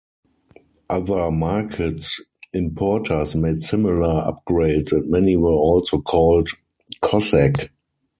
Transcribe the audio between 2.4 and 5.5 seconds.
importers made similar upgrades and many